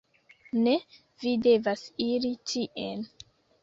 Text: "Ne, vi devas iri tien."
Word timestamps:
"Ne, 0.67 0.73
vi 1.25 1.35
devas 1.45 1.87
iri 2.09 2.35
tien." 2.53 3.11